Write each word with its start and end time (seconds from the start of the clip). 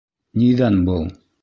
Ниҙән 0.45 0.83
был? 0.91 1.09